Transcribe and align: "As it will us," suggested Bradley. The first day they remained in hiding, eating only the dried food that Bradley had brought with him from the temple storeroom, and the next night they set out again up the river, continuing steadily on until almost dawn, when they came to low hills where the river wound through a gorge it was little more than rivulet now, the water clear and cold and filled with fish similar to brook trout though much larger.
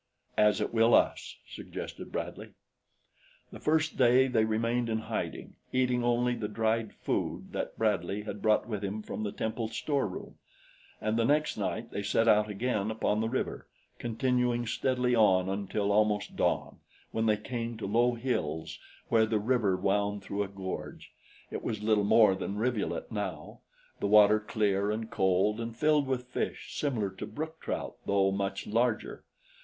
"As 0.39 0.59
it 0.59 0.73
will 0.73 0.95
us," 0.95 1.35
suggested 1.47 2.11
Bradley. 2.11 2.53
The 3.51 3.59
first 3.59 3.97
day 3.97 4.27
they 4.27 4.45
remained 4.45 4.89
in 4.89 4.97
hiding, 4.97 5.57
eating 5.71 6.03
only 6.03 6.33
the 6.33 6.47
dried 6.47 6.91
food 6.91 7.51
that 7.53 7.77
Bradley 7.77 8.23
had 8.23 8.41
brought 8.41 8.67
with 8.67 8.83
him 8.83 9.03
from 9.03 9.21
the 9.21 9.31
temple 9.31 9.67
storeroom, 9.67 10.39
and 10.99 11.17
the 11.19 11.23
next 11.23 11.55
night 11.55 11.91
they 11.91 12.01
set 12.01 12.27
out 12.27 12.49
again 12.49 12.89
up 12.89 13.01
the 13.01 13.29
river, 13.29 13.67
continuing 13.99 14.65
steadily 14.65 15.13
on 15.13 15.47
until 15.47 15.91
almost 15.91 16.35
dawn, 16.35 16.77
when 17.11 17.27
they 17.27 17.37
came 17.37 17.77
to 17.77 17.85
low 17.85 18.15
hills 18.15 18.79
where 19.09 19.27
the 19.27 19.37
river 19.37 19.77
wound 19.77 20.23
through 20.23 20.41
a 20.41 20.47
gorge 20.47 21.11
it 21.51 21.61
was 21.63 21.83
little 21.83 22.03
more 22.03 22.33
than 22.33 22.57
rivulet 22.57 23.11
now, 23.11 23.59
the 23.99 24.07
water 24.07 24.39
clear 24.39 24.89
and 24.89 25.11
cold 25.11 25.59
and 25.59 25.77
filled 25.77 26.07
with 26.07 26.23
fish 26.23 26.73
similar 26.75 27.11
to 27.11 27.27
brook 27.27 27.59
trout 27.61 27.97
though 28.07 28.31
much 28.31 28.65
larger. 28.65 29.23